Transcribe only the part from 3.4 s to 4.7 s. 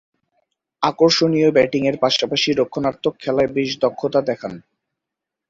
বেশ দক্ষতা দেখান।